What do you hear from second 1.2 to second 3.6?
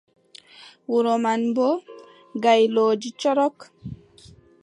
man, boo gaylooji corok.